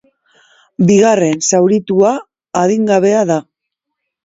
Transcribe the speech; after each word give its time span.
Bigarren 0.91 1.37
zauritua 1.51 2.15
adingabea 2.65 3.23
da. 3.35 3.39